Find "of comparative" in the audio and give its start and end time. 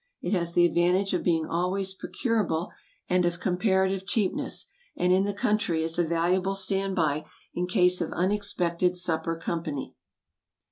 3.23-4.07